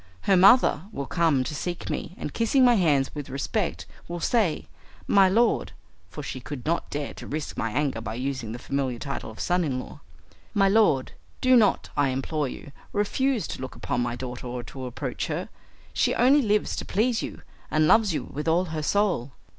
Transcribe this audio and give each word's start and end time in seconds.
Her 0.21 0.35
mother 0.35 0.85
will 0.91 1.05
come 1.05 1.43
to 1.43 1.53
seek 1.53 1.87
me, 1.87 2.15
and, 2.17 2.33
kissing 2.33 2.65
my 2.65 2.73
hands 2.73 3.13
with 3.13 3.29
respect, 3.29 3.85
will 4.07 4.19
say, 4.19 4.65
"My 5.05 5.29
lord" 5.29 5.73
(for 6.09 6.23
she 6.23 6.39
could 6.39 6.65
not 6.65 6.89
dare 6.89 7.13
to 7.13 7.27
risk 7.27 7.55
my 7.55 7.69
anger 7.69 8.01
by 8.01 8.15
using 8.15 8.51
the 8.51 8.57
familiar 8.57 8.97
title 8.97 9.29
of 9.29 9.39
"son 9.39 9.63
in 9.63 9.79
law"), 9.79 9.99
"My 10.55 10.67
lord, 10.67 11.11
do 11.39 11.55
not, 11.55 11.91
I 11.95 12.09
implore 12.09 12.47
you, 12.47 12.71
refuse 12.91 13.45
to 13.49 13.61
look 13.61 13.75
upon 13.75 14.01
my 14.01 14.15
daughter 14.15 14.47
or 14.47 14.63
to 14.63 14.85
approach 14.87 15.27
her. 15.27 15.49
She 15.93 16.15
only 16.15 16.41
lives 16.41 16.75
to 16.77 16.83
please 16.85 17.21
you, 17.21 17.43
and 17.69 17.85
loves 17.85 18.11
you 18.11 18.23
with 18.23 18.47
all 18.47 18.65
her 18.73 18.81
soul." 18.81 19.33